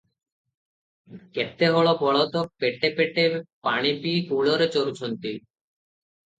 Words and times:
କେତେ 1.37 1.69
ହଳ 1.75 1.93
ବଳଦ 1.99 2.43
ପେଟେ 2.65 2.91
ପେଟେ 3.03 3.29
ପାଣିପିଇ 3.69 4.27
କୂଳରେ 4.33 4.73
ଚରୁଛନ୍ତି। 4.79 5.39